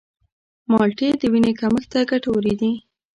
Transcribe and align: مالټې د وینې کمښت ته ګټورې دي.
مالټې 0.71 1.07
د 1.21 1.23
وینې 1.31 1.53
کمښت 1.59 1.87
ته 1.91 1.99
ګټورې 2.11 2.53
دي. 2.61 2.71